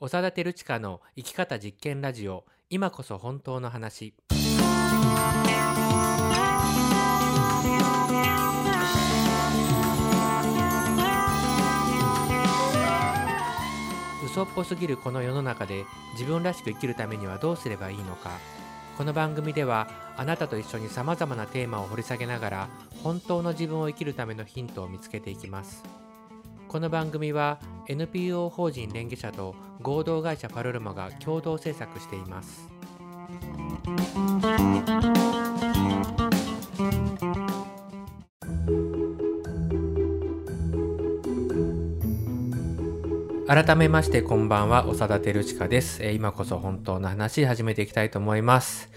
[0.00, 4.14] 長田照親の生き方実験ラジオ今こそ本当の話。
[14.24, 18.30] 嘘っぽすぎるこの世の中で自分らしく生きるためにはどうすればいいのか。
[18.96, 22.68] この番組ではあなたと一緒にさまざまなテーマを掘り下げながら
[23.02, 25.82] 本当の自分を生きるためのヒントを見つけていきます。
[26.68, 27.58] この番組は
[27.88, 32.68] NPO 法人連携者と合同会社パルルマが共同制作しています。
[43.48, 48.90] 改めましてこんばんは長田照親です、えー今こそ本当の話始めていきたいと思います。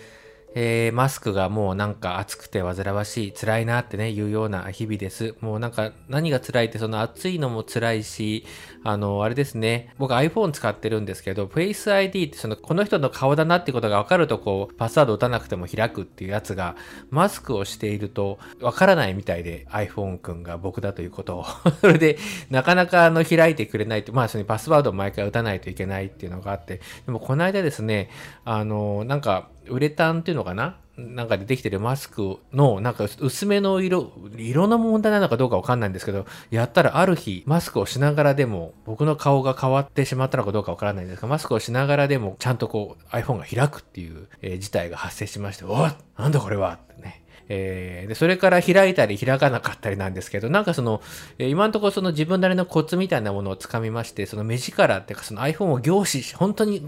[0.54, 5.36] えーマスクがもうなんか暑くて煩わしい、辛いなってね、いうような日々です。
[5.40, 8.46] もうなんか何が辛いって、その暑いのも辛いし、
[8.84, 16.76] あの、あれですね、僕 iPhone 使ってるんですけど、Face ID ってその、この人の顔だなってことが分かるとこう、パスワード打たなくても開くっていうやつが、
[17.10, 21.46] マスクをしていると分からないみたいで、iPhone 君が僕だということを。
[21.80, 22.18] それで、
[22.50, 28.10] なかなかあの、開いてくれないと、まあ、そのパスワードを毎回打たないといけないっていうのがあって、でもこの間ですね、
[28.44, 30.78] あの、なんか、ウレタンっていうのかな？
[30.98, 46.74] なんかでできてるマスクの、なんか薄めの色、色の問題なのかどうかわかんないんですけど、やったらある日、マスクをしながらでも、僕の顔が変わってしまったのかどうかわからないんですが、マスクをしながらでも、ちゃんとこう iPhone が開くっていう、えー事態が発生しまして、おっなんだこれは？
[46.74, 47.24] ってね。
[47.50, 51.02] えーで、それから開いたり開かなかったりなんですけど、なんかその、
[51.40, 56.84] えー今のところその自分なりのコツみたいなものをつかみまして、その目力っていうかその iPhone を凝視し、本当に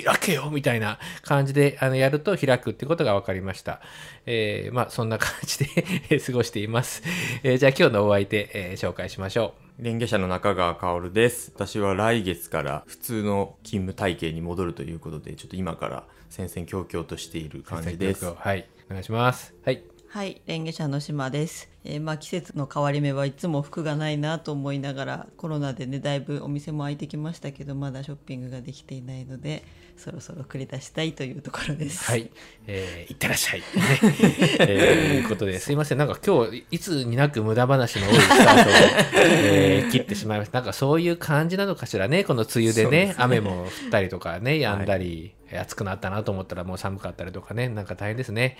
[0.00, 3.80] 開けよみたいな感じであのやると開くってことが分かりました。
[4.26, 5.66] えーまあそんな感じで
[6.08, 7.02] え ー過ごしています。
[7.42, 9.82] えーじゃあ今日のお相手、えー紹介しましょう。
[9.82, 11.50] 連携者の中川薫です。
[11.54, 18.24] 私は来月から普通の勤務体系に戻るということで、ちょっと今から戦々恐々としている感じです。
[18.32, 18.68] はい。
[18.88, 19.54] お願いします。
[19.64, 19.82] はい。
[20.12, 21.70] はい、レンゲ社の島です。
[21.84, 29.64] えーまあ季節の変わり目はいつも服がないなと思いながらコロナでねだいぶお店も開いてきましたけどまだショッピングができていないので
[29.96, 32.04] そろそろ繰り出したいというところです。
[32.04, 32.30] はい。
[32.66, 33.60] えー、いってらっしゃい。
[33.60, 33.64] ね
[34.60, 35.98] えー、ということで、すいません。
[35.98, 38.72] なんか今日、いつになく無駄話の多いスタートを、
[39.16, 40.58] えー切ってしまいました。
[40.58, 42.24] なんかそういう感じなのかしらね。
[42.24, 48.58] この梅雨でね、ですね雨も降ったりとかね、止んだり、暑くなったなと思ったらもう寒かったりとかね、なんか大変ですね。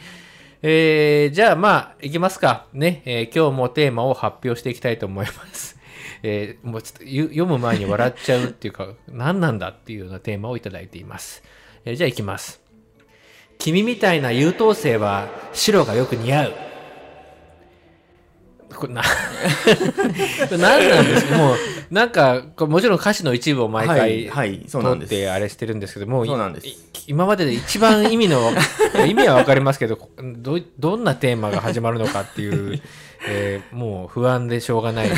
[0.65, 2.67] えー、じゃあまあ、いきますか。
[2.73, 5.77] ね、えー今日もテーマを発表していきたいと思います。
[6.23, 11.43] えーもうちょっと読む前に笑っちゃうっていうか、 何なんだっていうようなテーマをいただいています。
[11.85, 12.63] えーじゃあいきます。
[13.59, 16.72] 君みたいな優等生は白がよく似合う。
[18.75, 19.03] これな、
[20.51, 21.27] 何なんです？
[21.27, 21.57] かもう、
[21.91, 25.11] なんか、もちろん歌詞の一部を毎はい回、はいそうなんです。
[25.11, 26.67] 取ってあれしてるんですけども、そうなんです。
[26.67, 26.77] い
[27.09, 28.53] 今までで一番意味の、
[29.07, 32.81] 意味はわかりますけど、どうどんなテーマが始まるのかっていう、
[33.29, 35.11] えーもう不安でしょうがない、え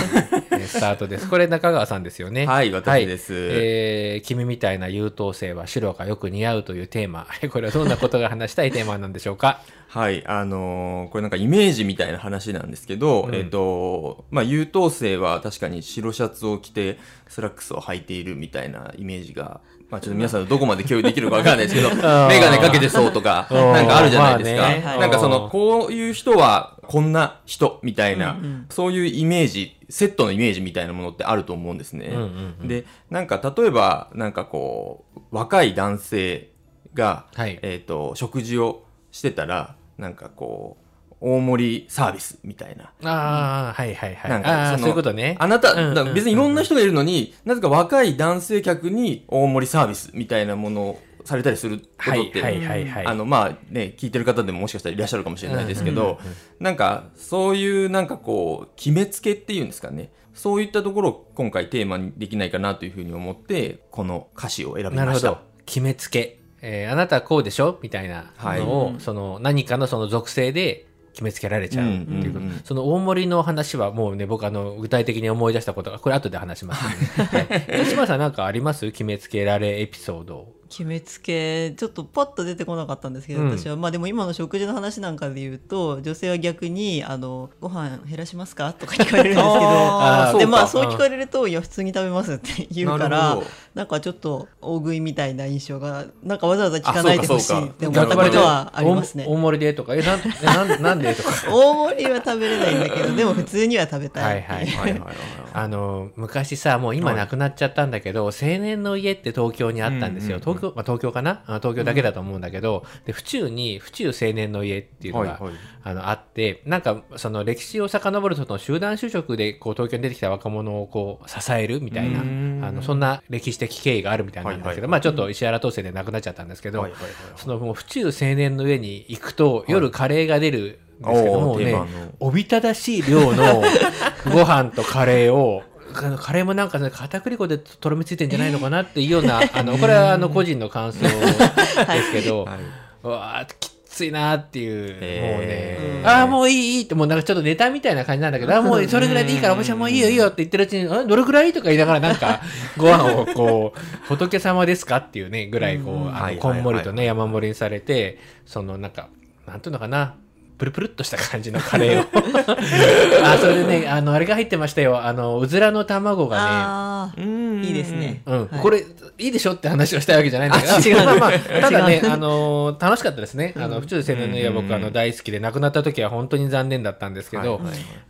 [0.64, 1.28] ースタートです。
[1.28, 2.46] これ中川さんですよね。
[2.46, 7.26] はい私ですえー君みたいな優等生は白がよく似合うというテーマ。
[7.50, 9.60] これはどんなことが話したいテーマなんでしょうか？
[9.88, 16.98] はい、あのーこれなんかイメージみたいな話なんですけど、うんえっ、と、まあ、優等生は確かに白シャツを着て
[17.28, 19.60] スラックスを履いているみたいなイメージが、
[19.90, 24.62] まあ、ちょっと皆さんどこまで共有できるかわかんないですけど、 メーガネかけてそうとか、うんなんかあるじゃないですか。
[24.62, 32.06] まあねなんかその、こういう人はこんな人みたいな、うんうんそういうイメージ、セットのイメージみたいなものってあると思うんですね。
[32.06, 36.50] うんうんうんで、なんか例えば、なんかこう、若い男性
[36.94, 40.84] が、はいえっ、と、食事をしてたら、なんかこう、
[41.20, 42.92] 大盛りサービスみたいな。
[43.08, 44.30] ああ、はいはいはい。
[44.30, 45.36] なんかそういうことね。
[45.38, 53.06] あなた、うんうんうん別にいろんな人がいるのに、なぜか若い男性客に大盛りサービスみたいなものをされたりすることって、はいはいはいはい。
[53.06, 56.18] あの、まあね、聞いてる方でももしかしたらいらっしゃるかもしれないですけど、
[56.60, 60.12] なんか、そういうなんかこう、決めつけっていうんですかね。
[60.34, 65.40] そういったところを今回テーマにできないかなというふうに思って、この歌詞を選びました。
[65.64, 66.40] 決めつけ。
[66.60, 67.78] えーあなたはこうでしょ？
[67.82, 77.26] みたいなのを、はいその何かのその属性で決めつけられちゃうっていうこと、その大盛りの話はもうね、僕あの、具体的に思い出したことが、これ後で話します、ね。
[77.76, 77.86] はい。
[77.86, 78.86] 島さんなんかあります？
[78.90, 80.48] 決めつけられエピソード。
[80.74, 83.56] 決めつけちょっとパッと出てこなかったんですけど、うん。
[83.56, 83.76] 私は。
[83.76, 93.38] まあでも今の食事の話なんかで言うと女性は逆にあの「ご飯減らしますか?」とか聞かれるんですけど でまあそう聞かれると「いや普通に食べます」って言うかなら
[93.74, 99.26] なんかちょっと大食いみたいな印象がなんかわざわざ聞かないでほしいって思ったことはありますね。
[99.28, 101.30] 大大盛りでとか、え、なん、えなんなんでとか。
[101.52, 105.43] 大盛りは食べれないんだけどでも普通には食べたいいはいはいはいはい。
[105.56, 107.16] あの昔さもう今はい。
[107.16, 111.44] なくなっちゃったんだけど、青年の家って東京にあったんですよ、東京、まあ、東京かな？
[111.46, 115.40] あ東京だけだと思うんだけど、で府中に府中青年の家っていうのが、
[115.84, 122.18] あのあってなんかその歴史を遡るとその集団就職でこう東京に出てきた若者をこう支えるみたいな
[122.66, 126.88] あのそんな歴史的経緯があるみたいなんですけど、まあちょっと石原統制で亡くなっちゃったんですけど、
[127.36, 131.74] そのもう府中青年の上に行くと夜カレーが出るんですけども、ね
[132.20, 133.62] おびただしい量の
[134.32, 135.62] ご飯とカレーを。
[135.94, 142.58] カレーもなんかね片栗粉でとろみついてんじゃないのかなっていうような、 あのこれはあの個人の感想ですけど、はい。
[143.04, 145.36] うわーきついなっていう、へー。
[145.36, 152.40] もうね、ああ、もういいいいって、もうなんかちょっとネタみたいな感じなんだけど、 あーもうそれぐらいでいいから、おばちゃんもういいよいいよって言ってるうちに、あどれぐらいとか言いながら、なんか、
[152.76, 159.08] ご飯をこう、仏様ですかっていうね、ぐらい、こう、あの、こんもりとね、山盛りにされて、その、なんか、
[159.46, 160.16] なんていうのかな、
[160.56, 162.06] プルプルっとした感じのカレーを。
[163.24, 165.04] あ、それでね、あの、あれが入ってましたよ。
[165.04, 167.64] あの、うずらの卵がね、ああ、うん。
[167.64, 168.22] いいですね。
[168.26, 168.60] うん、はい。
[168.60, 168.84] これ
[169.18, 170.96] いいでしょって話をしたいわけじゃないんだけど、あ違う。
[171.06, 173.54] まあまあ、 ただねあのー楽しかったですね。
[173.56, 177.60] あの、府中青年の家は僕、あの、大好きで、亡くなった時は本当に残念だったんですけど、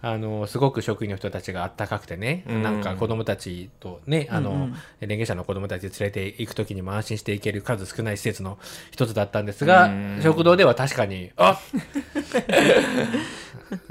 [0.02, 2.62] あのーすごく職員の人たちがあったかくてね、うん。
[2.62, 4.68] なんか子供たちとね、あの、
[5.00, 8.58] 連携者の子供たち連れて行く時にも安心して行ける数少ない施設の
[8.90, 10.20] 一つだったんですが、うん。
[10.22, 11.58] 食堂では確かに、あ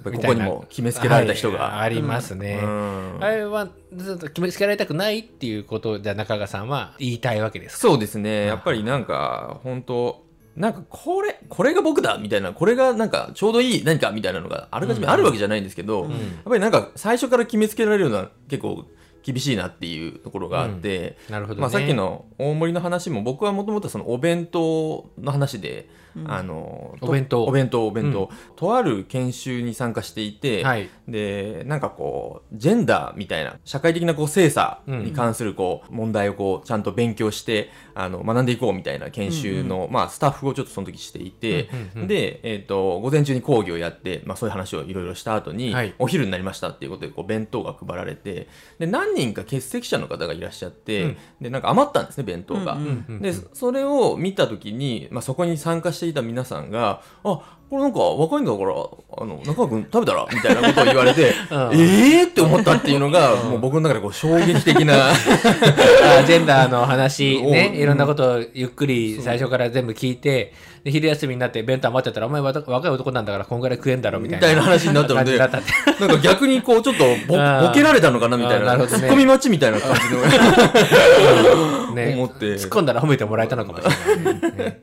[0.03, 2.59] ここにも決めつけられた人が、はいありますね。
[2.63, 3.17] うん。
[3.21, 7.87] あれはずっと決めつけられたくないっていうことじゃ中川さんは言いたいわけですか？
[7.89, 8.45] そうですね。
[8.45, 10.23] やっぱりなんか本当
[10.55, 16.11] なんかこれこれが僕だみたいなこれがなんかちょうどいい何かみたいなのがあらかじめあるわけじゃないんですけど、やっ
[16.45, 18.85] ぱりなんか最初から決めつけられるのは結構
[19.23, 21.61] 厳しいなっていうところがあって、なるほどね。
[21.61, 25.89] まあ、さっきの大盛りの話も僕はもともとそのお弁当の話で、
[26.25, 27.43] あのとお弁当。
[27.45, 30.89] お弁当お弁当、とある研修に参加していて、はい。
[31.07, 45.93] でなんかこうジェンダーみたいな社会的なこう性差に関するこう問題をこうちゃんと勉強してあの学んでいこうみたいな研修の、まあ、スタッフをちょっとその時していて、で、えー、と午前中に講義をやって、まあ、そういう話をいろいろした後に、はい。
[45.99, 48.47] お昼になりましたっていうことでこう弁当が配られて
[48.79, 51.17] で何人か欠席者の方がいらっしゃって、うん。
[51.41, 52.77] でなんか余ったんですね弁当が。
[53.19, 57.39] でそれを見た時に、まあ、そこに参加していた皆さんが「あ
[57.73, 58.69] これなんか若いんだから
[59.17, 61.57] あの中川君食べたら?」みたいなことを言われて「うん。
[61.73, 65.09] ええー!」って思ったっていうのが、もう僕の中でこう衝撃的な。
[65.09, 70.53] あジェンダーの話ね、おいろんなことをゆっくり最初から全部聞いて、
[70.83, 74.47] で昼休みになって弁当余ってたら、お前若い男なんだからこんぐらい食えんだろみたいな。
[74.47, 75.61] みたいな話になったのでなんか
[76.21, 78.65] 逆にこうちょっとぼあーボケられたのかなみたいな。
[78.65, 81.95] なねツッコミ待ちみたいな感じの。
[81.95, 82.13] ね。
[82.15, 82.45] 思って。
[82.55, 84.77] 突っ込んだら褒めてもらえたのかもしれない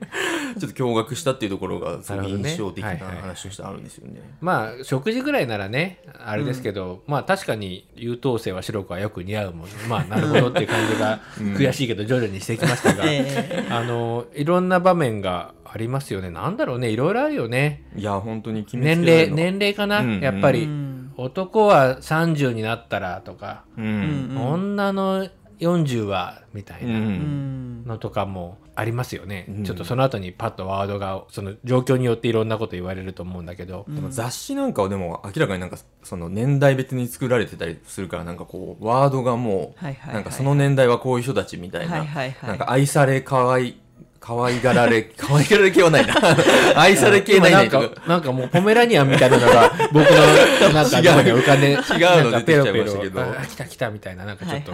[0.58, 4.20] ちょっと驚愕したっていうところが印象的なはいはい話としてあるんですよね。
[4.40, 9.68] まあ食事ぐらいならねあれですけど、まあ確かに優等生は白くはよく似合うもん。
[9.88, 11.20] まあなるほどっていう感じが
[11.58, 16.30] 悔しいけど徐々にしてきましたが、 えあのいろんな場面がありますよね。
[16.30, 16.90] なんだろうね。
[16.90, 17.84] いろいろあるよね。
[17.96, 21.12] いや本当に年齢年齢かな、うんやっぱり、うん。
[21.16, 24.52] 男は30になったらとか、ううんん。
[24.52, 25.28] 女の
[25.58, 26.92] 40はみたいうん。
[26.92, 27.84] なうん。
[27.86, 29.64] のとかもありますよね、うん。
[29.64, 43.80] ちょっとその後にパッとワードがその状況によっていろんなこと言われると思うんだけど、でも雑誌なんかはでも明らかになんかその年代別に作られてたりするからなんかこうワードがもうなんかその年代はこういう人たちみたいはいななんか愛され可愛い
[44.20, 46.14] 可愛がられ 可愛がられ系はないな。
[46.76, 51.74] 愛され系今ないなんかなんかもうポメラニアンみたいなのが僕の なんか浮かんで違
[52.20, 52.92] うのなんかペロペロ
[53.40, 54.72] あ来た来たみたいななんかちょっと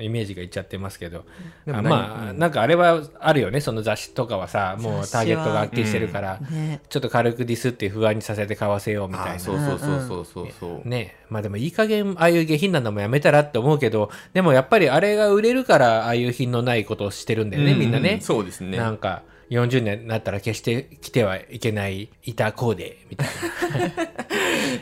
[0.00, 1.24] イメージがいっちゃってますけど、
[1.66, 2.38] まあ、うん。
[2.38, 6.80] なんかあれはあるよねその雑誌とかはさもうターゲットがはっきりしてるから、ね。
[6.88, 9.32] ちょっと軽くディスって不安にさせて買わせようみたいな。
[9.34, 10.88] あそうそうそうそうそうそう。
[10.88, 18.18] ねまあでもいい加減ああいう下品なのもやめたらって思うけどでもやっぱりあれが売れるからああいう品のないことをしてるんだよね、うみんなね。
[18.20, 18.76] そうですね。
[18.76, 23.32] なんか40年になったら決して来てはいけない板コーデみたいな。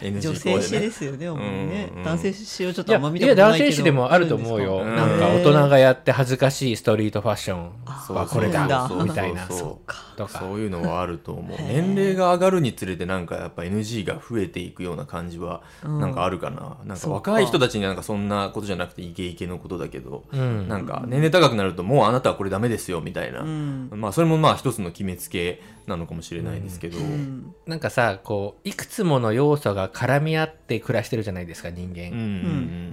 [0.02, 1.90] NG 女性誌ですよね、主にね。
[1.92, 3.71] うんうん男性誌をちょっいやとあんま見たいや男ことないけど。
[3.71, 4.81] 性誌でもあると思うよ。
[4.81, 5.19] あるんなん。
[5.19, 7.71] か大人がやって恥ずかしいストリートファッション
[8.07, 9.59] そうはこれだみたいなそう。
[9.59, 10.38] そうとか。
[10.40, 11.59] そういうのはあると思う。
[11.61, 17.33] 年齢が上がるにつれてなんかやっぱ NG が増えていくような感じはなんかあるかな、なんかそうか。
[17.33, 20.69] 若い人たちになんかそんなことじゃなくてイケイケのことだけど、うん。
[20.69, 23.90] なんか年齢高くなるともうあなたはこれダメですよみたいな、うん。
[23.95, 27.54] まあそれもまあ一つの決めつけなのかもしれないですけど、うん。
[27.66, 32.23] なんかさこういくつもの要素が絡み合って暮らしてるじゃないですか人間、うんう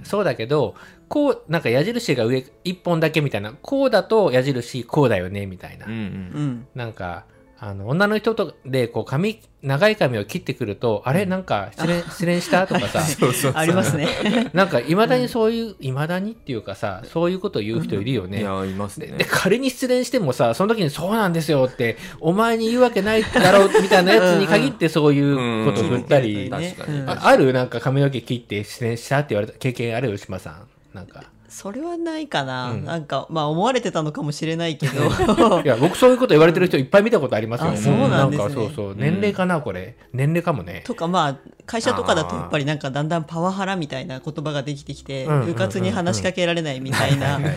[0.04, 0.74] そうだけど
[1.08, 5.98] こうなんか矢印が上一本だけみたいなこうだと矢印こうだよねみたいな、うんうん。
[5.98, 6.66] うん。
[6.74, 7.24] なんか
[7.62, 11.26] あの女の人とでこう髪長い髪を切ってくると、あれ？
[11.26, 12.66] なんか失恋失恋した？
[12.66, 13.02] とかさ。
[13.04, 13.52] そうそうそう。
[13.54, 14.08] ありますね。
[14.54, 18.40] なんかいまだにそういういまだにっていうかさそういうことを言う人いるよね。
[18.40, 19.08] いやいますね。
[19.08, 26.50] で仮に失恋してもさその時に「そうなんですよ」ってお前に言うわけないだろうみたいなやつに限ってそういうことを振ったり、
[27.06, 27.52] ある？
[27.52, 30.08] なんか髪の毛切って失恋したって言われた経験ある？
[30.10, 30.66] よ島さん。
[30.94, 32.84] なんかそれはないかな、うん。
[32.84, 35.60] なんかまあ思われてたのかもしれないけど。
[35.62, 37.70] いや僕そういうこと言われてる人いっぱい見たことありますよ。
[37.72, 38.48] あそうなんですね。
[38.48, 38.94] かそうそう。
[38.96, 39.96] 年齢かなこれ。
[40.12, 40.82] 年齢かもね。
[40.86, 47.52] とかまあ会社とかだとやっぱりなんかだんだんパワハラみたいな言葉ができてきてうん部活に話しかけられないみたいな感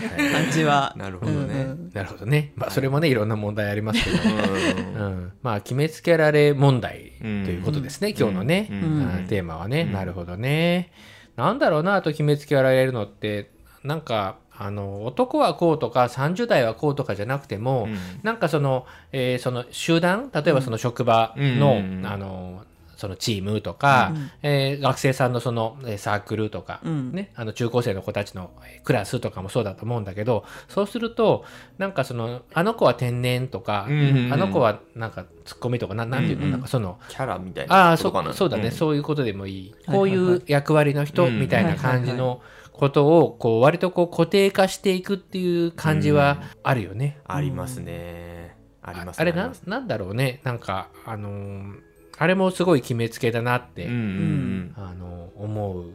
[0.51, 0.93] じは。
[0.97, 1.37] なるほどね。
[1.39, 1.91] うんうん。
[1.93, 2.51] なるほどね。
[2.55, 4.17] まあそれもねいろんな問題ありますけど
[4.97, 5.05] うん。
[5.05, 8.77] うん、まあ決めつけられ問題ということですね、今日のね、うん。
[8.77, 9.25] うん。
[9.27, 10.91] テーマはね、なるほどね。
[11.35, 13.49] なんだろうなあと決めつけられるのって
[13.83, 17.97] なんかあの男はこうとか30代はこうとかじゃなくても、うん。
[18.23, 22.05] なんかその,、えーその集団例えばその職場の,、うん。
[22.05, 22.63] あの
[23.03, 27.11] そのチームとか、えー学生さんのそのえーサークルとか、うん。
[27.11, 31.43] ね、あの中高生の子たちのえークラスとかもそうだと思うんだけどそうすると
[31.77, 34.33] なんかそのあの子は天然とか、うんうんうん。
[34.33, 41.41] あの子はなんかツッコミとかななんていうの、なんかそのキャラみたいああそそうだね、んそういうことでもいい、はいこういう役割の人うん。
[41.41, 42.41] みたいな感じの
[42.71, 47.19] ことをこう割とこう固定化していくっていう感じはあるよね。
[47.25, 48.55] ありますね。
[48.81, 49.19] あります。
[49.19, 50.39] あれななんだろうね。
[50.43, 55.85] なんかあのーあれもすごい決めつけだなって、うんうんあの思う。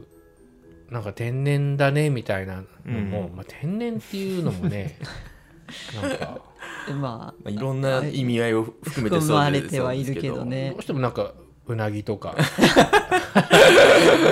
[0.91, 3.37] なんか天然だねみたいなのも、うん。
[3.37, 4.97] まあ、天然っていうのもね
[6.01, 6.41] なんか
[6.89, 10.71] ままあいろんな意味合いを含めて含まれてはいるけどね。
[10.71, 10.79] ど。
[10.79, 11.35] うしてもなんか
[11.67, 12.35] うなぎとか
[13.35, 13.49] あ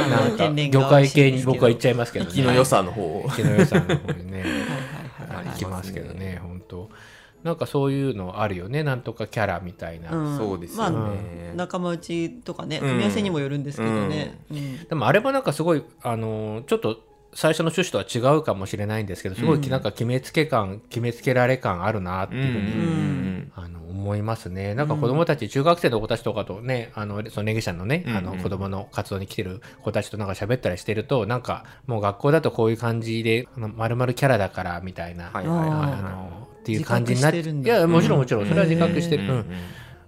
[0.08, 2.30] なんか魚介系に僕は言っちゃいますけどね。
[2.30, 3.26] 生きの良さの方を。
[3.28, 4.44] 生きの良さの方にね
[5.44, 6.90] 行きますけどね本当
[7.46, 8.82] なんかそういうのあるよね。
[8.82, 10.36] なんとかキャラみたいな、うん。
[10.36, 12.88] そうですよまあね仲間内とかねうん。
[12.88, 14.84] 組み合わせにもよるんですけどね、うん。
[14.84, 16.98] でもあれもなんかすごいあのーちょっと
[17.34, 23.52] 最初の趣旨とは違うかもしれないんですけどすごいなんか決めつけ感、決めつけられ感あるなっていうふうに、ん。
[23.54, 24.74] あの思いますね。
[24.74, 28.38] なんか子供たち、中学生の子たちとかとね、あの、そのネギシャンのね、あのうん。
[28.38, 39.24] うん子供の活動に来てる子たちとなんか喋ったりしてると、なんかもう学校だとこういう感じで、あの丸々キャラだからみたいな、はいはいはいあはの、っていう感じになって、いや、もちろんもちろん、それは自覚いしてる。
[39.24, 39.30] うん。
[39.30, 39.46] うん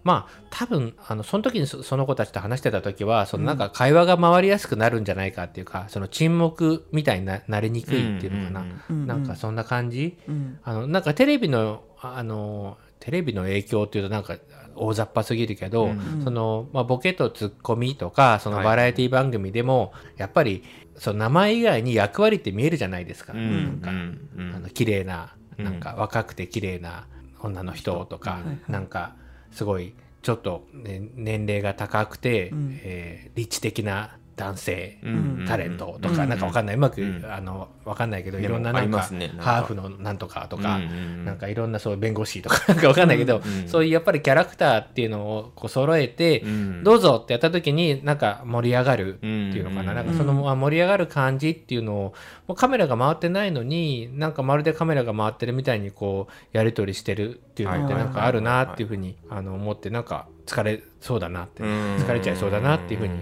[0.09, 10.59] まあ多分あのその時にそその子たちと話してた時はそのなんか会話が回りやすくなるんじゃないかっていうか、その沈黙みたいにななりにくいっていうのかな、なんかそんな感じ、うん。
[10.65, 14.38] あのなんかテレビのあのテレビの影響っていうとなんか
[14.77, 16.23] 大雑把すぎるけど、うん。
[16.25, 18.65] そのまあ、ボケとツッコミとかそのはい。
[18.65, 20.65] バラエティ番組でも、やっぱり
[20.97, 23.35] その名前以外に役割って見えるじゃないですか。
[23.35, 23.65] うん。
[23.83, 24.17] なん
[24.49, 25.65] かあの綺麗なうん。
[25.67, 27.07] なんか若くて綺麗な
[27.41, 29.15] 女の人とか、なんか
[29.52, 32.81] すごいちょっと、ね、年齢が高くて、うん。
[32.83, 37.25] えーリッチ的な男性、うんタレントとか、うんなんかわかんない、うまく、うん。
[37.28, 39.00] あのわかんないけどいろんななんか
[39.38, 40.78] ハーフのなんとかとか、
[41.25, 52.14] なんかいろんなそういう弁護士とか なんかわかんないけど、そういうやっぱりキャラクターっていうのをこう揃えて、うんどうぞってやった時になんか盛り上がるっていうのかな,、うんなんかそのまあ盛り上がる感じっていうのを
[52.47, 58.04] もうカメラが回ってないのになんかまるでカメラが回ってるみたいにこうやり取りしてるっていうのってはい。
[58.04, 63.14] なんかあるなっていうふうにあの思ってなんか疲れそうだなってうん疲れちゃいそうだなっていうふうに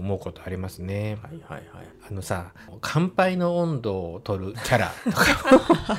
[0.00, 1.18] 思うことありますね。
[1.22, 5.26] はいはいはいあのさ乾杯の温度を取るキャラとか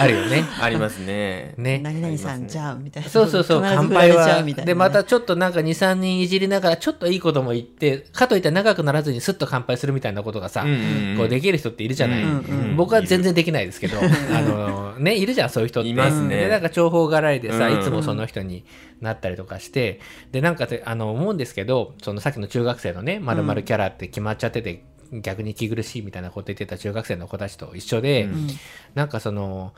[0.00, 0.44] あるよね。
[0.60, 1.78] ありますねね。
[1.78, 4.42] 何々さんじゃんみたいなそうそうそう、乾杯は。
[4.42, 12.22] で、またちょっとなんか2、3人いじりながら、ちょっといいことも言って、かといって長くならずにスッと乾杯するみたいなことがさ、うんうんうんこうできる人っているじゃない。
[12.22, 12.32] うんう
[12.70, 15.90] ん僕は全然できないですけど、あの、ね、いるじゃん、そういう人って。
[15.90, 18.64] いますねで、なんか重宝がらいでさ、うんいつもその人に
[19.02, 20.00] なったりとかして、
[20.32, 28.48] で、なんかてあの、思うんですけど、そのさっきの中学生のね、まるまるキャラって決まっちゃってて、逆に息苦しいみたいなこと言ってた中学生の子たちと一緒で、うん。
[28.94, 29.74] なんかその、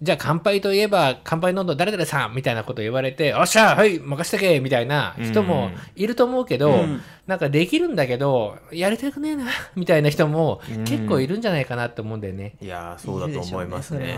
[0.00, 7.02] じゃあ乾杯といえば乾杯飲んだ誰々さんみたいなこと言われて、おっしゃはい任せてけみたいな人もいると思うけど、うん。
[7.26, 9.44] なんかできるんだけど、やりたくねえな
[9.76, 10.84] みたいな人もうん。
[10.84, 12.56] 結構いるんじゃないかなって思うんだよね。
[12.62, 14.16] いやーそうだと思いますね。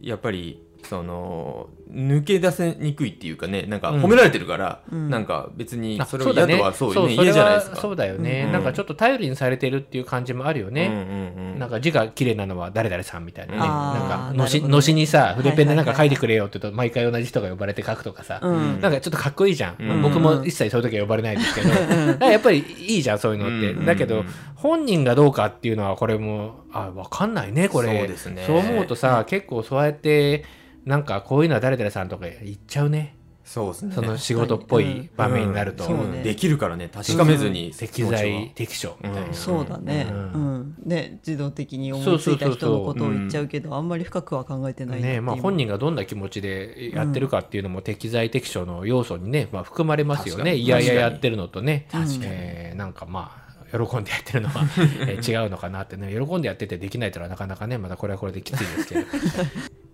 [0.00, 4.02] やっぱりその抜け出せにくいっていうかねなんかうん。
[4.02, 5.10] 褒められてるから、うん。
[5.10, 7.76] なんか別にあそれを嫌とはそうね嫌じゃないですか。
[7.76, 8.52] そうだよね、うん。
[8.52, 10.86] なんかちょっと頼りにされてるっていう感じもあるよね。
[10.86, 10.96] うんう
[11.42, 11.58] んうん。
[11.58, 13.58] なんか字が綺麗なのは誰々さんみたいなね。
[13.58, 13.68] なん
[14.08, 18.80] かのし、のしにさ、筆ペンでなんか書はいてくれよって言うと、毎回同じ人が呼ばれて書くとかさ、うん。
[18.80, 19.76] なんかちょっとかっこいいじゃん。
[19.78, 20.02] うん。
[20.02, 23.72] 僕も一切そういう時は呼ばれないですけど、やっぱりいいじゃん、そういうのって。
[23.72, 23.84] うん。
[23.84, 27.98] だけど、本人がどうかっていうのは、これも、あ、わかんないね、これ。
[27.98, 28.44] そうですね。
[28.46, 30.44] そう思うとさ、結構そうやって、
[30.84, 33.16] なんかこういうのは誰々さんとか言っちゃうね。
[33.50, 33.94] そうですね。
[33.94, 35.84] その仕事っぽい場面になると。
[35.84, 35.98] うん。
[35.98, 36.22] そうね。
[36.22, 36.88] できるからね。
[36.88, 39.26] 確かめずに適材適所みたいな。
[39.26, 39.34] うん。
[39.34, 40.60] そうだね、ううん。
[40.60, 50.54] んね自動的に思いついたそうそうそうそう人のことを言っちゃうけどあんまり深くは考えてないねまあ、本人がどんな気持ちでやってるかっていうのも適材適所の要素にね、まあ、含まれますよね。
[50.54, 51.88] いやいややってるのとね。
[51.90, 52.20] 確かに。
[52.26, 54.64] えーなんかまあ喜んでやってるのは、
[55.06, 56.12] えー違うのかなってね。
[56.12, 59.00] 喜んでやっててできないというのはなかなかねまたこれはこれできついですけど。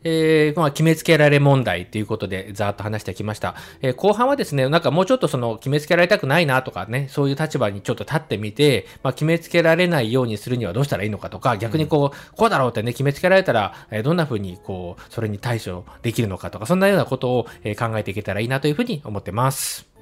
[0.08, 3.56] えーまあ、決めつけられ問題ということで、ざーっと話してきました。
[3.82, 19.95] えー後半はですね、なんかもうちょっとその、決めつけられたくないなとかね、そういう立場にちょっと立ってみて、まあ、決めつけられないようにするにはどうしたらいいのかとか、逆にこう、こうだろうってね、決めつけられたら、えーどんな風にこう、それに対処できるのかとか、そんなようなことを、えー考えていけたらいいなというふうに思ってます。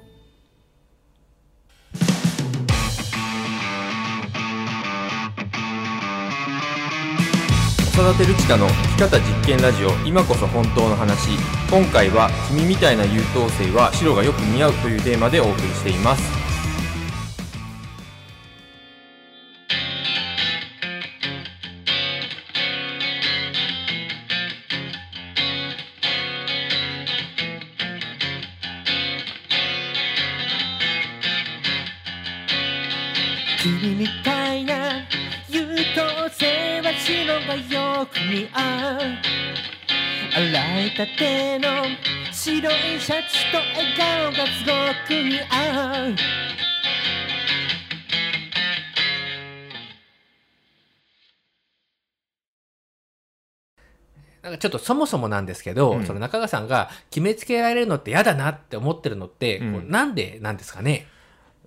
[7.95, 11.29] 育てるちかの生き方実験ラジオ今こそ本当の話。
[11.71, 16.21] 今回は君みたいな優等生は白がよく似合うというテーマでお送りしています。
[33.63, 34.97] 君みたいな
[35.49, 36.74] 優等生。
[37.05, 37.13] 白
[37.45, 38.99] がよく似合う。
[40.35, 41.85] 洗いたての
[42.31, 44.71] 白いシャツと笑顔がすご
[45.05, 46.15] く似合う。
[54.41, 56.05] なんかちょっとそもそもなんですけど、うん。
[56.07, 59.73] その中川さんが決めつけられるのって嫌だなって思ってるのって、うん。
[59.73, 61.05] こうなんでなんですかね？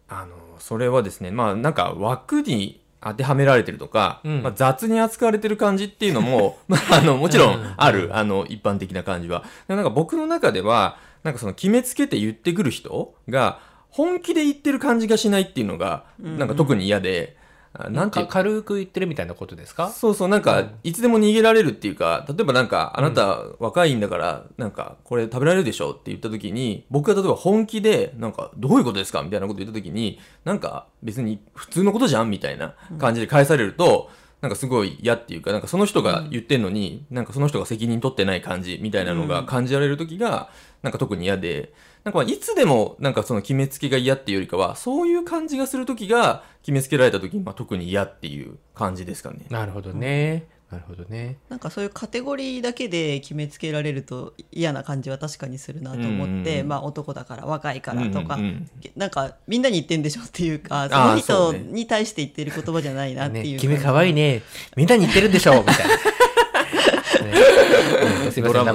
[0.08, 4.42] あのそれはですねまあなんか枠に当てはめられてるとか、うん。
[4.42, 7.62] まあ、雑に扱われてる感じっていうのも、 まあ、あのもちろうん。
[7.62, 9.44] んある、あの一般的な感じは。
[9.68, 18.26] なんか僕の中ではなんかその決めつけて言ってくる人が本気で言ってる感じがしないっていうのがなんか特に嫌で、あなんていう。
[18.26, 19.88] か軽く言ってるみたいなことですか？
[19.90, 29.22] そうそう、なんか、いつでも逃げられるっていうか、例えばなんか、あなた若いんだから、なんか、これ食べられるでしょって言った時に、僕が例えば本気で、なんか、どういうことですか？
[29.22, 40.50] みたいなこと言った時に、なんか、別に普通のことじゃんみたいな感じで返されると、なんかすごい嫌っていうか、なんかその人が言ってんのに、なんかその人が責任取ってない感じみたいなのが感じられる時が、
[40.82, 41.72] なんか特に嫌で、
[42.04, 49.46] なんかまあいつでもなんかその決めつけが嫌っていうよりかは、そういう感じがする時が決めつけられた時にまあ特に嫌っていう感じですかね。
[49.50, 50.46] なるほどね。
[50.70, 51.38] なるほどね。
[51.48, 58.70] なんかそういうカテゴリーだけで決めつけられると嫌な感じは確かにするなと思って、うんまあ男だから若いからとか、うんうんうん。
[58.94, 64.42] なんかみんなに言ってんでしょっていうかその人に対して言ってる言葉じゃないなっていうね、君可愛いね。
[64.76, 65.96] みんなに言ってるんでしょみたいな。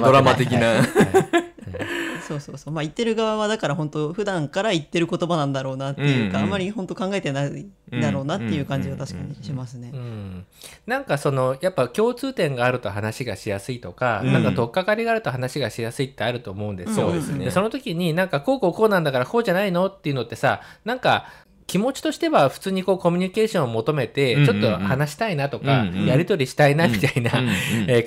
[0.00, 0.66] ドラマ的な。
[0.66, 2.74] はいはいそうそうそう。
[2.74, 6.46] まあ言ってる側はだから本当普段から言ってる言葉なんだろうなっていうか、うんうん。
[6.46, 9.90] あんまり本当考えてないんだろうなっていう感じは確かにしますね。
[9.92, 10.46] うん
[10.86, 14.32] なんかそのやっぱ共通点があると話がしやすいとか、うん。
[14.32, 17.08] なんか取っかかりがあると話がしやすいってあると思うんですよ。
[17.08, 17.50] そうですね。
[17.50, 21.26] その時になんかこうこうこうなんだからこうじゃないのっていうのってさなんか
[21.66, 27.32] 気持ちとしては普通にこうコミュニケーションを求めてちょっと話したいなとか、やり取りしたいなみたいな、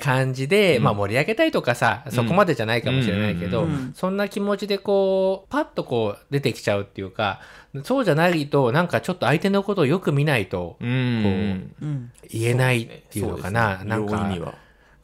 [0.00, 7.40] 感じで、まあ、盛り上げたいとかさ、そこまでじゃないかもしれないけど、そんな気持ちでこうパッとこう出てきちゃうっていうか
[7.82, 11.74] そうじゃないとなんかちょっと相手のことをよく見ないとうん。
[11.82, 12.12] うん。
[12.30, 14.54] 言えないっていうのかな、なんか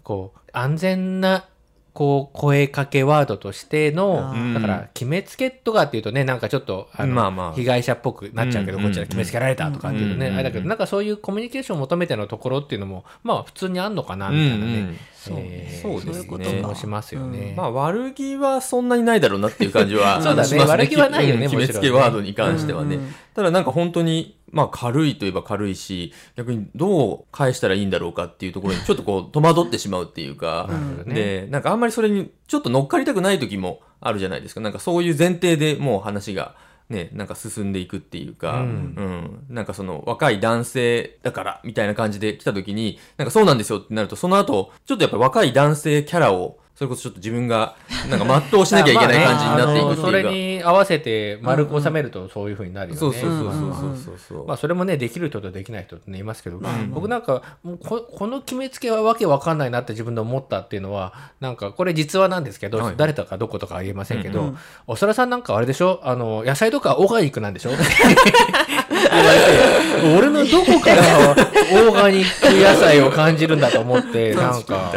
[0.03, 1.47] こう安全な
[1.95, 7.53] こう声かけワードとしてのだから決めつけとかっていうとねなんかちょっとあの、まあまあ。
[7.55, 15.93] 被害者っぽくなっちゃうけど、うんこっちは決めつけられたとかっていうとね、うんあれだけどなんかそういうコミュニケーションを求めてのところっていうのもまあ普通にあんのかなみたいなね、うんうんそうえーそう。
[15.95, 16.13] ですね。
[16.13, 17.55] そういうこともしますよね。
[17.57, 20.49] まあ悪気はそんなにないだろうなっていう感じは そうだね。
[20.49, 21.51] します悪気はないよねうん。
[21.51, 23.15] 決めつけワードに関してはね、うんうん。
[23.35, 30.71] ただなんか本当にまあ軽いといえば軽いし逆にどう返したらいいんだろうかっていうところに ちょっとこう戸惑ってしまうっていうか、
[31.07, 34.61] でなんかあんまりそれにちょっと乗っかりたくない時もあるじゃないですか。
[34.61, 36.55] なんかそういう前提でもう話が
[36.89, 38.67] ね、なんか進んでいくっていうか、ううん。
[38.69, 47.77] ん、なんかその若い男性だからみたいな感じで来た時に、なんかそうなんですよってなると、その後、ちょっとやっぱ若い男性キャラを、それこそちょっと自分が、
[48.11, 50.03] なんか全うしなきゃいけない 感じになっていくっていうか。
[50.03, 52.99] それに合わせて丸く収めるとそういうふうになるよね。
[53.01, 54.47] そうそうそうそううんうんそうそう。
[54.47, 64.59] まあそれもねできる人とできない人ってねいますけど、まあ僕なんかもうここの決めつけはわけわかんないなって自分で思ったっていうのはなんかこれ実話なんですけど、はい誰とかどことかは言えませんけど、うんうん
[64.89, 66.01] おそらさんなんかあれでしょ？
[66.03, 67.71] あの野菜とかオーガニックなんでしょ？
[68.95, 74.93] 言われて、俺のどこからオーガニック野菜を感じるんだと思って、 なんか、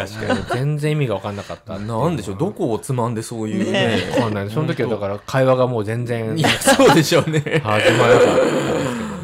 [0.54, 1.80] 全然意味が分かんなかった。
[1.80, 3.72] なんでしょうどこをつまんでそういう。
[3.72, 4.50] ねねわかんない。
[4.50, 7.42] その時はだから会話がもう全然いやそうでしょうね。
[7.64, 9.17] 始まらなかった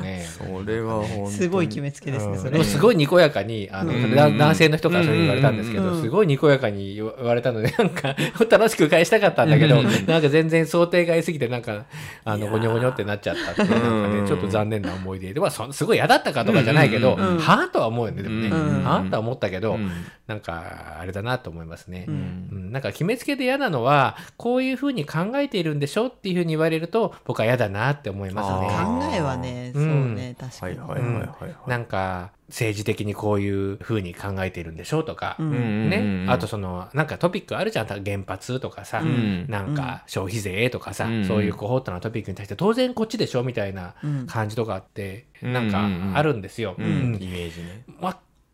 [0.64, 2.40] れはすごい決めつけですね、うん。
[2.40, 2.64] それ。
[2.64, 3.94] すごいにこやかにあの、
[4.38, 6.02] 男性の人からそれ言われたんですけど、うん。
[6.02, 8.16] すごいにこやかに言われたので なんか
[8.50, 9.86] 楽しく返したかったんだけど、うん。
[10.08, 11.86] なんか全然想定外すぎてなんか
[12.26, 14.22] あのゴニョゴニョってなっちゃったっていうなんかうん。
[14.24, 15.34] ねちょっと残念な思い出。
[15.34, 17.38] で、まあ、そすごい嫌だったかとかじゃないけど、うん。
[17.38, 18.84] はあとは思うよねでもね、うん。
[18.84, 19.92] はあとは思ったけど、うん。
[20.28, 22.06] なんかあれだなと思いますね。
[22.08, 22.50] ううん。
[22.52, 28.68] うん、なんか決めつけで嫌なのはこういうふうに考えているんでしょっていうふうに言われると僕は嫌だなって思いますね。
[28.72, 31.28] あ考えはね、うそうんね確かに、はいはいはいはい。
[31.28, 35.46] はいなんか政治的にこういうふうに考えているんでしょうとか、うん。
[35.48, 37.88] うんね、あとそのなんかトピックあるじゃん。
[37.88, 39.46] 原発とかさ、うん。
[39.50, 41.26] なんか消費税とかさ、うん。
[41.26, 44.28] そういうこうホットなトピックに対して当然こっちでしょみたいなうん。
[44.28, 45.88] 感じとかってうんなんか
[46.18, 46.76] あるんですよ。
[46.78, 47.16] ううんん。
[47.16, 47.86] イメージね。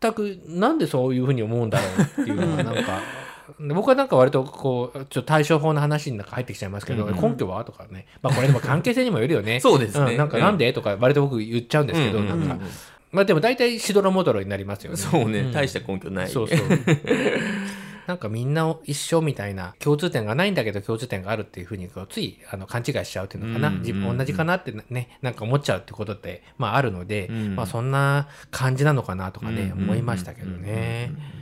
[0.00, 3.00] 全くなんでそういうふうに思うんだろうっていうのがなんか。
[3.58, 7.64] で僕はなんか割とこうちょっと対処法の話になんか入ってきちゃいますけど、うん根拠は？
[7.64, 9.58] とかね、まあ、これでも関係性にもよるよね。
[9.60, 10.14] そうですね。
[10.14, 10.72] んなんかなんで？
[10.72, 12.48] とか割と僕言っちゃうんですけど、うんうんうん。
[12.48, 12.64] なんか
[13.12, 14.96] まあでも大体しどろもどろになりますよね。
[14.96, 15.42] そうね。
[15.42, 15.52] ん。
[15.52, 16.28] 大した根拠ない。
[16.28, 16.58] そうそう。
[18.06, 23.86] なんかみんな一緒みたいな共通点がないんだけど共通点があるっていうふうにこうついあの勘違いしちゃうっていうのかな、うんうんうん。
[23.86, 27.56] 自分同じかなってねなんか思っちゃうってことってまああるので、うん。
[27.56, 31.12] まあそんな感じなのかなとかね、うんうんうん思いましたけどね。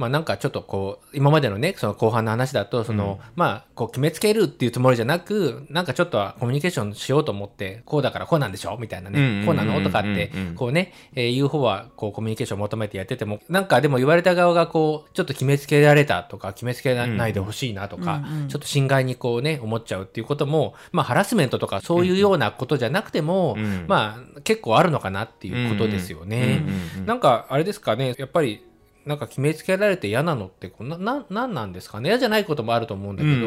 [0.00, 10.48] まあなんかちょっとこう今までのねその後半の話だとその、まあこう決めつけるっていうつもりじゃなくなんかちょっとはコミュニケーションしようと思ってこうだからこうなんでしょみたいなね、うんうんうんうんこうなのとかってうん。
[10.48, 23.84] うんこうね、えー言う方はこうコミュニケーションを求めてやっててもなんかでも言われた側がこうちょっと決めつけられたとか決めつけないでほしいなとか、うんうんちょっと心外にこうね思っちゃうっていうこともまあハラスメントとかそういうようなことじゃなくても、うん。
[23.86, 26.64] まあ結構あるのかなっていうことですよね。
[26.96, 27.06] うんうん。
[27.06, 28.64] なんかあれですかねやっぱり
[29.06, 32.10] なんか決めつけられて嫌なのってこうなななんなんですかね？
[32.10, 33.46] 嫌じゃないこともあると思うんだけど、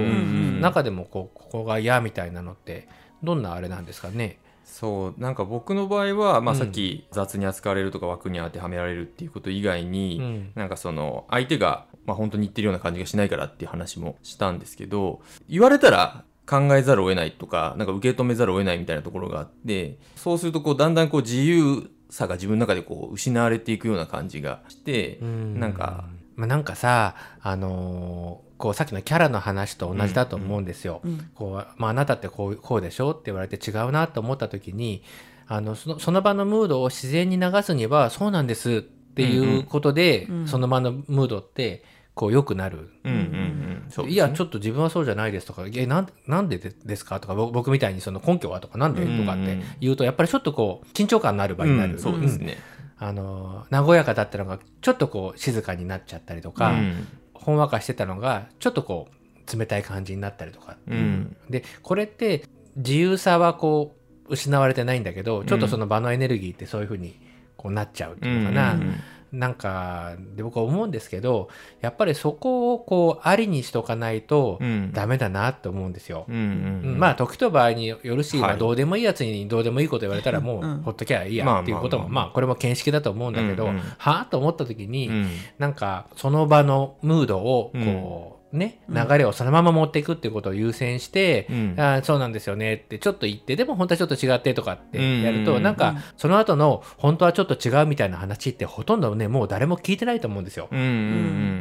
[0.62, 2.88] 中でもこうここが嫌みたいなのって
[3.24, 4.39] どんなあれなんですかね？
[4.66, 6.60] そうなんか僕の場合は、まあ、うん。
[6.60, 10.52] さっき雑に扱われるとか枠に当てはめられるっていうこと以外に、うん。
[10.56, 31.02] なんかその相手が、まあ、本当に言ってるような感じがしないからっていう話もしたんですけど言われたら考えざるを得ないとかなんか受け止めざるを得ないみたいなところがあってそうするとこうだんだんこう自由さが自分の中でこう失われていくような感じがして、なんかまあ、なんかさあのーこうさっきのキャラの話と同じだと思うんですよ。
[31.04, 31.30] うん。
[31.36, 35.04] こうまあ、あなたってこうこうでしょって言われて違うなと思った時に
[35.47, 40.47] あのそのその場のムードを自然に流すにはそうなんですっていうことで、うんうん。
[40.47, 41.84] その場のムードって
[42.15, 42.91] こう良くなる。
[43.04, 44.10] うんうんうん。
[44.10, 49.17] いや、ちょっと自分はそうじゃないですとか、え、なんなんででですかとか、ぼ僕みたいにその根拠はとか、なんでうん。
[49.19, 51.93] とかって言うと、やっぱりちょっとこう、緊張感のある場になる。
[51.93, 51.99] うん。
[51.99, 52.58] そうですね、
[52.99, 57.08] あの、和やかだったのが、ちょっとこう、静かになっちゃったりとか、うん。
[57.34, 60.78] ほんわかしてたのが、ちょっとこう、冷たい感じになったりとか。
[60.88, 60.95] う。
[60.95, 61.36] ん。
[61.49, 62.43] で、これって、
[62.76, 63.95] 自由さはこ
[64.30, 67.19] う、失われてないんだけど、ちょっとその場のエネルギーってそういうふうに、
[67.58, 68.73] こうなっちゃうっていうのかな。
[68.73, 68.93] うん
[69.34, 71.50] なんか、で僕は思うんですけど、
[71.82, 74.91] やっぱりそこをこう、ありにしとかないとう、ん。
[74.93, 76.26] ダメだなって思うんですよ。
[76.30, 77.00] うんうんうん。
[77.00, 78.50] まあ時と場合によるし、はい。
[78.50, 83.80] まあ、どうでもいいやつにどうでもいいこと言われたら もうほっときゃいいまあやっていうこともまあこれも見識だと思うんだけど、うんうん。
[83.80, 85.30] はあと思った時に、うん。
[85.58, 88.96] なんかその場のムードをこう、ねうん。
[89.08, 91.76] 流れをそのまま持っていくっていうことを優先して、うん。
[91.78, 95.58] あーそうなんですよねってちょっと言ってでも本当はちょっと違ってとかってやると、うん。
[95.58, 95.76] うんなん。
[95.76, 100.68] かその後の本当はちょっと違うみたいな話ってほとんどねもう誰も聞いてないと思うんですよ。
[100.72, 100.89] うんうんう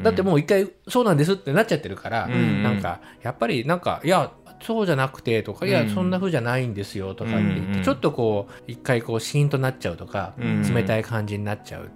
[0.00, 2.62] んだってもう一回そうなんですってなっちゃってるから、うん。
[2.62, 5.90] なんかやっぱりなんかいやそうじゃなくてとか、いやうん。
[5.90, 11.90] そんな風じゃないんですよとかって言って、ちょっとこう一回こうシーンとなっちゃうとか、うん冷たい感じになっちゃう。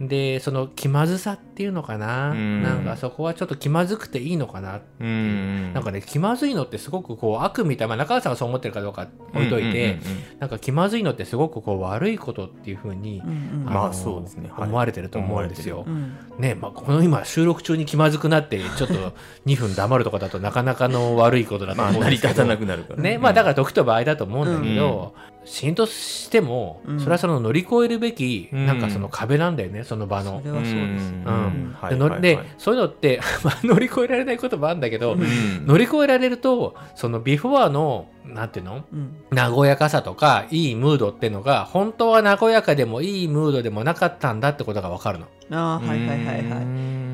[0.00, 5.04] でその気まずさっていうのかな、うんなんかそこはちょっと気まずくていいのかな、う。
[5.04, 9.98] んうんなんかね気まずいのってすごくこう悪みたいな、まあ、中川さんがそう思ってるかどうか置いといて、
[10.38, 13.22] なんか気まずいのってすごくこう悪いことっていう風に、
[13.64, 14.50] まあそうですね。
[14.50, 14.68] はい。
[14.68, 15.84] 思われてると思うんですよ。
[15.86, 16.16] うん。
[16.38, 18.94] ねまあ、この今収録中に気まずくなってちょっと
[19.46, 23.02] 2分黙るとかだとなかなかの悪いことだとま成り立たなくなるから。
[23.02, 27.00] ねまあ、だから時と場合だと思うんだけど、シーンとしても、うん。
[27.00, 28.66] それはその乗り越えるべき、うん。
[28.66, 30.40] なんかその壁なんだよねその場の。
[30.40, 30.46] そ。
[30.46, 31.10] れはそうです。
[31.10, 31.76] ねうん。
[31.80, 35.66] はいでそういうのって、 まあ、乗り越えられないこともあるんだけど、うん。
[35.66, 38.84] 乗り越えられるとそのビフォアのなんていうの？
[38.92, 39.56] うん。
[39.56, 45.26] 和やかさとかいいムードっていうのが本当は和やかでもいいムードでもなかったんだってことが分かるの。
[45.52, 46.44] ああはいはいはいはい。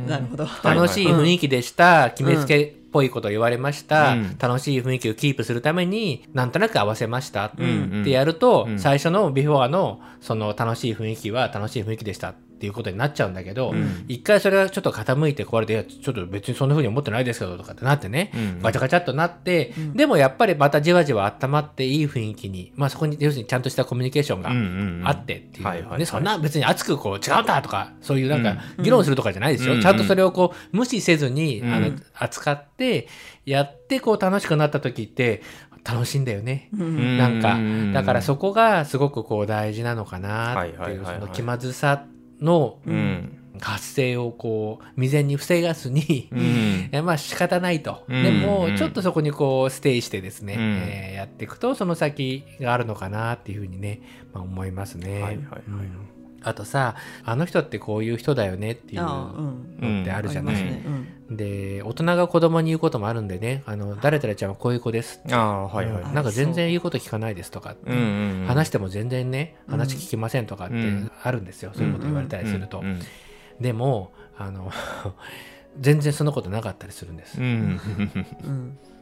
[0.08, 0.46] なるほど。
[0.62, 4.36] 楽しい雰囲気でした、決めつけっぽいこと言われました、うん。
[4.38, 7.52] 楽しい雰囲気をキープするためになんとなく合わせました。
[7.58, 8.00] うんうん。
[8.02, 8.78] ってやると、うん。
[8.78, 12.30] 最初のビフォーのその楽しい雰囲気は楽しい雰囲気でした。
[12.30, 14.04] っていうことになっちゃうんだけど、うん。
[14.08, 18.62] 一回それがちょっと傾いて壊れていやちょっと別にそんな風に思ってないですけどとかってなってね、うん。
[18.62, 25.02] ガチャガチャっとなって、でもやっぱりまたじわじわ温まっていい雰囲気にまあそこに要するにちゃんとしたコミュニケーションがうんうんうん。
[25.06, 25.98] あってっていう、はいはいはい。
[25.98, 29.82] ねそんな別に熱くこう違うんだとかそういうなんか議論するとかじゃないですよ、うん。
[29.82, 31.72] ちゃんとそれをこう無視せずに、うん。
[31.72, 33.08] あの扱って
[33.44, 35.42] やってこう楽しくなった時って
[35.84, 36.68] 楽しいんだよね。
[36.76, 37.16] うん。
[37.16, 37.92] なんかうん。
[37.92, 41.20] だからそこがすごくこう大事なのかなってはいうはいはい。
[41.20, 42.04] その気まずさ
[42.40, 46.88] のうん発生をこう未然に防がずに、うん。
[46.92, 48.22] えまあ仕方ないと、うん。
[48.22, 50.60] でもうんちょっとそこにこうステイしてですね、うん。
[50.86, 54.02] えーやっていくとその先があるのかなっていうふうにね、
[54.34, 55.14] まあ、思いますね。
[55.14, 55.62] はいはいはい。
[55.66, 56.15] うん
[56.46, 59.52] あとさあの人ってこういう人だよねっていうの
[60.02, 60.56] ってあるじゃない、
[61.28, 66.02] で大人が子供に言うこともあるんでね「あの誰々ちゃんはこういう子です」ああはいはい。
[66.02, 66.14] うん。
[66.14, 68.46] なんか全然言うこと聞かないですとかって、うんうんうん。
[68.46, 71.10] 話しても全然ね話聞きませんとかってうん。
[71.20, 72.84] あるんですよ、そういうこと言われたりすると、
[73.60, 74.70] でもあの
[75.80, 77.40] 全然そんなことなかったりするんです、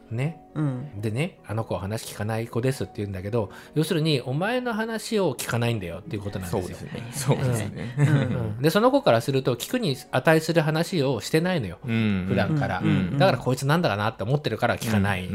[0.09, 0.41] ね？
[0.55, 1.01] うん。
[1.01, 6.67] でねあの子は話聞かない子ですって言うんだけど要するにお前の話を聞かないんだよっていうことなんですよ。
[6.67, 7.09] ですね。
[7.11, 7.95] そうですね。
[7.97, 8.61] うん。
[8.61, 11.77] でその子からすると聞くに値する話をしてないのよ。
[11.85, 12.25] うん。
[12.29, 13.17] 普段から、うん。
[13.17, 15.29] だからこいつなんだかなって思ってるから聞かない、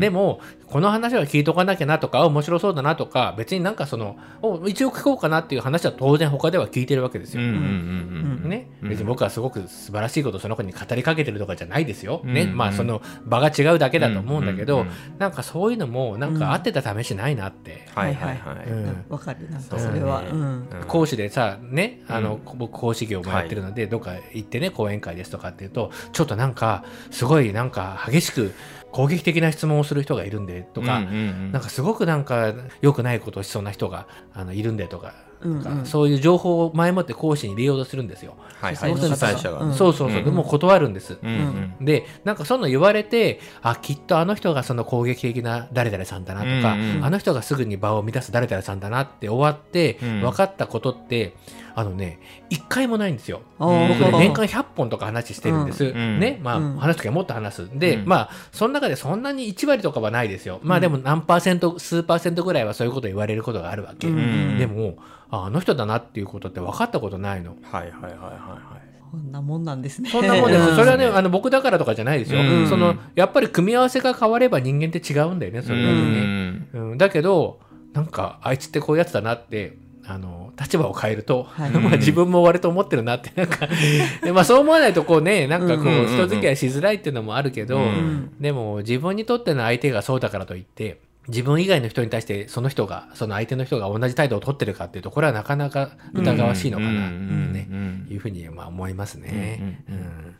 [0.00, 7.48] でもこの話は聞いとかなきゃなとかあ面白そうだなとか別になんかそのお一応聞こうかなっていう話は当然他では聞いてるわけですよ、うん。
[7.48, 7.54] うん。
[7.54, 8.40] うん。
[8.42, 8.48] うん。
[8.48, 8.88] ね、うん。
[8.88, 12.56] 別に僕はすごく素晴らしいことをその子に語りかけてるとかじゃないですよ、ねうん。
[12.56, 14.46] まあその場が違うだけだと思うん。
[14.46, 14.88] だけど、うんうん。
[15.18, 18.68] なんかそういうのもなんか合ってた試しないなって、はいはいはい。
[18.68, 19.04] うん。
[19.08, 20.22] わかるなんかそれは。
[20.22, 20.28] ね。
[20.30, 20.40] うん。
[20.40, 20.68] うん。
[20.86, 28.52] 講師でさねあの、う僕講師業もやってるので、どっか行ってね講演会ですとかっていうとちょっとなんかすごいなんか激しく
[28.92, 31.52] 攻撃的な質問をする人がいるんでとか、うんうんうん。
[31.52, 35.25] なんかすごくなんか良くないことをしそうな人があのいるんでとか。
[35.40, 38.34] うんとかそういう情報を前もって講師に入れようとするんですよ。
[38.60, 38.96] はいはい。
[38.96, 39.60] そうそう主催者が。
[39.60, 39.74] うん。
[39.74, 41.18] そうそうそう、でも断るんです。
[41.22, 41.84] うんうん。
[41.84, 47.04] でなんかその言われてあきっとあの人がその攻撃的な誰々さんだなとか、うんうん。
[47.04, 50.20] あの人がすぐに場を乱す誰々さんだなって終わってうん。
[50.22, 51.34] 分かったことって、
[51.78, 53.42] あのね一回もないんですよ。
[53.58, 56.18] 僕ね年間100本とか話してるんです、うん。
[56.18, 56.40] ね。
[56.42, 56.76] まあ、うん。
[56.78, 57.78] 話す時はもっと話す。
[57.78, 58.08] で、うん。
[58.08, 60.58] まあその中でそんなに1割とかはないですよ。
[60.62, 64.56] まあでも何パーセント数パーセントぐらいはそういうこと言われることがあるわけ、うん。
[64.58, 64.96] でも
[65.28, 67.54] ああの人だなっていうことって分かったことないの。
[67.70, 68.96] はいはいはいはいはい。
[69.10, 70.08] こんなもんなんですね。
[70.08, 70.70] そんなもんです。
[70.70, 72.40] うそれはね、あの僕だからとかじゃないですよ。
[72.40, 72.66] うん。
[72.68, 76.68] そのやっぱり組み合わせが変われば人間って違うんだよね、それだけね。
[76.72, 76.98] うん。
[76.98, 77.60] だけど、
[77.92, 79.84] なんかあいつってこういうやつだなって。
[80.08, 81.70] あの立場を変えると、はい。
[81.72, 83.68] まあ自分も割と思ってるなってなんか
[84.22, 88.30] で、まあ、そう思わないとこうねなんかこう人付き合いしづらいっていうのもあるけど、うん。
[88.40, 99.82] でも自分にとっての相手がそうだからといって自分以外の人に対してその人がその相手の人が同じ態度を取ってるかっていうとこれはなかなか疑わしいのかなってね、うんいうふうにまあ思いますね。
[99.88, 100.34] うん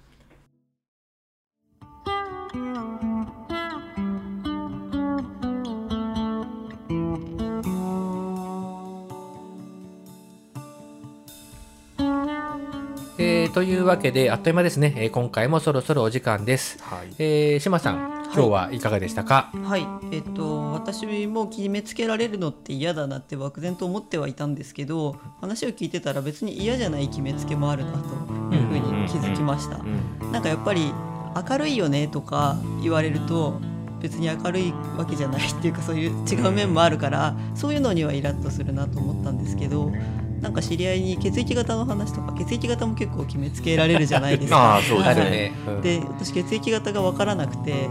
[13.18, 16.82] えーというわけであっという間ですね、えー今回もそろそろお時間です。
[16.82, 17.08] はい。
[17.18, 27.98] えー、島さん今日はいかがでしたか、はい、えっと私も決めつけられるのって嫌だなって漠然と思ってはいたんですけど話を聞いてたら別に嫌じゃない決めつけもあるなと
[28.54, 29.76] いうふうに気づきました。
[29.76, 30.32] うん。
[30.32, 30.92] なんかやっぱり
[31.48, 33.60] 明るいよねとか言われると
[34.00, 39.90] 別に明るいわけじゃないっていうかそういう違う面もあるからそういうのにはイラッとするなと思ったんですけど
[40.46, 44.56] なんか知り合いに血液型の話とか血液型も結構決めつけられるじゃないですか。
[44.74, 45.52] ああそうですね。
[45.82, 47.88] で私血液型が分からなくて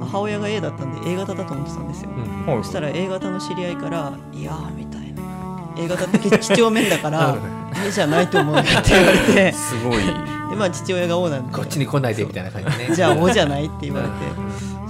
[0.00, 2.10] 母親が A だったんで A 型だと思ってたんですよ。
[2.16, 5.22] うんはいそしたら A 型の知り合いから「いやー」みたいな
[5.76, 7.36] 「A 型って几帳面だから
[7.84, 9.52] 家じゃないと思うよ」って言われて。
[9.52, 9.98] すごい。
[9.98, 12.88] でまあ父親が O なんでこっちに来ないでみたいな感じね。
[12.96, 14.14] じゃあ O じゃないって言われて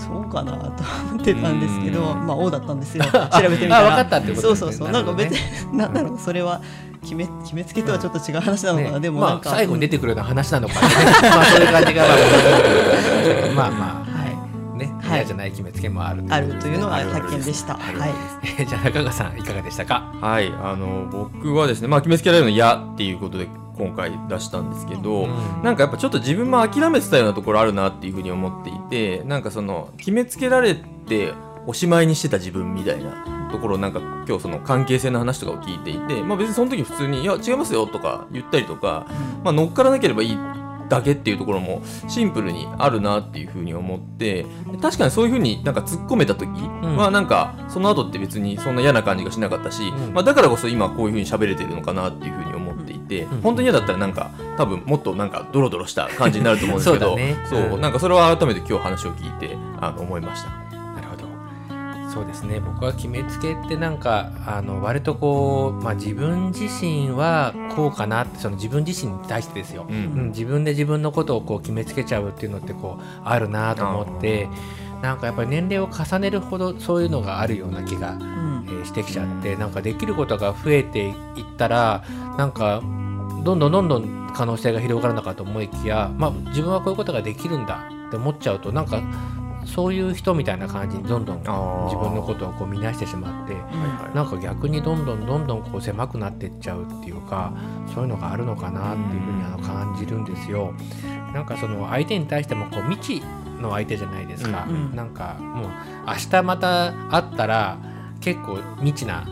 [0.08, 0.58] そうかなと
[1.12, 3.04] 思ってたんですけどまあ O だったんですよ。
[3.04, 3.10] 調
[3.50, 3.86] べてみたら。
[3.86, 4.42] あ分かったってことですね。
[4.42, 4.90] そうそうそう。
[4.90, 5.38] なんか別な
[5.72, 6.60] になんだろうそれは
[7.02, 9.00] 決め決めつけとはちょっと違う話なのかな、ね。
[9.00, 10.94] でもなんか、まあ、最後に出ててくるような話なのかな、ね、
[11.30, 12.04] まあそういう感じが
[13.54, 14.26] まあまあは
[14.74, 14.78] い。
[14.78, 14.92] ね。
[15.02, 15.18] はい。
[15.18, 17.74] 嫌じゃない決めつけもあるあるというのは発見でした。
[17.74, 17.82] はい。
[18.58, 20.12] えじゃあ中川さんいかがでしたか？
[20.20, 20.48] はい。
[20.62, 25.62] あの僕はですねまあ決めつけられるの嫌っていうことで今回出したんですけど、うん。
[25.62, 31.32] なんかやっぱちょっと自分も諦めてたようなところあるなっていうふうに思っていてなんかその決めつけられて
[31.66, 39.06] おしまいにしてた自分みたいなところをなんか今日その関係性の話とかを聞いていて、まあ、別にその時普通に「いや違いますよ」とか言ったりとか、
[39.44, 40.38] まあ、乗っからなければいいっ
[40.88, 44.46] だけっていうところもシンプルにあるなっていうふうに思って
[44.80, 50.14] 確かにそういうふうになんか突っ込めた時はなんかその後って別にそんな嫌な感じがしなかったし、うん。
[50.14, 52.67] まあ、だからこそ今こういうふうに喋れてるのかなっていうふうに思
[53.16, 57.36] うん本当に嫌だったらなんか多分もっとなんかドロドロした感じになると思うんですけど そうだね。
[57.48, 57.80] そううん。
[57.80, 60.50] なんかそれは改めて今日話を聞いてあの思いました。
[60.50, 61.24] なるほど。
[62.10, 62.60] そうですね。
[62.60, 69.96] 僕は決めつけってなんかあの割とこう、まあ、自分自身はこうかなってその自分自身に対してですよ、うん。
[69.96, 74.48] うん、自分で自分のことをこう決めつけちゃうっていうのってこうあるなと思って
[75.02, 78.66] なんかやっぱり年齢を重ねるほどそういうのがあるような気が、うん。
[78.68, 81.14] えーしてきちゃってなんかできることが増えていっ
[81.56, 82.04] たら
[82.36, 82.82] なんか
[83.44, 89.02] どんどんどんどん可能性が広がるのかと思いきや、まあ、自分はこういうことができるんだって思っちゃうとなんか
[89.64, 93.54] そういう人みたいな感じにどんどん自分のことをこう見なしてしまって
[94.14, 97.52] なんか逆にどんどんどんどんこう狭くなっていっちゃうっていうか
[97.92, 100.72] そういうのがあるのかなっていうふうにあの感じるんですよ。
[101.34, 103.22] なんかその相手に対してもこう未知
[103.60, 104.96] の相手じゃないですか、うんうん。
[104.96, 105.70] なんかもう
[106.06, 107.78] 明日また会ったら
[108.20, 109.26] 結構未知な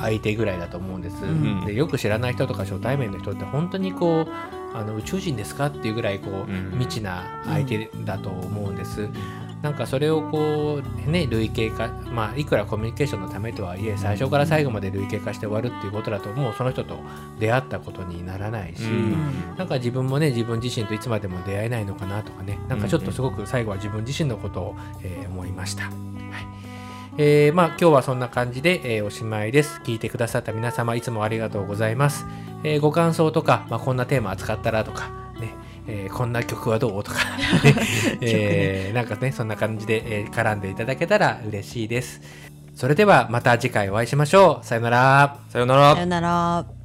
[0.00, 1.64] 相手ぐらいだと思うんです、ん。
[1.66, 6.70] でよく知らない人とか初対面の人って本当にこうあの宇宙人ですかっていうぐらいこう、うん。
[6.78, 9.08] 未知な相手だと思うんです、
[9.62, 16.98] なんかそれをこうね類型化まあいくらコミュニケーションのためとはいえ最初から最後まで類型化して終わるっていうことだともうその人と
[17.38, 25.84] 出会ったことにならないし、うんなんか自分もね自分自身といつまでも出会えないのかなとかねなんかちょっとすごく最後は自分自身のことを、えー思いました。
[25.84, 25.94] はい
[27.18, 29.80] えーまあ今日はそんな感じで、えーおしまいです。
[29.84, 32.26] 聞いてくださった皆様いつもありがとうございます。
[32.64, 35.21] えーご感想とか、まあ、こんなテーマ扱ったらとか、ね
[35.88, 37.02] えーこんな曲はどう？
[37.04, 37.18] とか、
[37.64, 37.74] ね
[38.20, 42.20] えーなんかねそんな感じで、えー絡んでいただけたら嬉しいです。
[42.74, 44.66] それではまた次回お会いしましょう。
[44.66, 45.36] さよなら。
[45.50, 46.81] さよならさよなら。